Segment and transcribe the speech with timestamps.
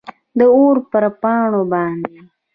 [0.37, 2.17] داور پر پاڼو باندي،